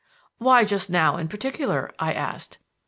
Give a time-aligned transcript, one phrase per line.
[0.39, 2.57] "Why just now in particular?" I asked.